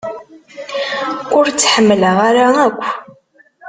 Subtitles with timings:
[1.37, 2.81] Ur tt-ḥemmleɣ ara akk.